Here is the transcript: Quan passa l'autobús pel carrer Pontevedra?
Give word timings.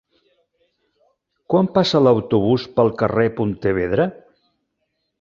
Quan 1.55 1.69
passa 1.77 2.03
l'autobús 2.07 2.67
pel 2.79 2.93
carrer 3.03 3.29
Pontevedra? 3.39 4.13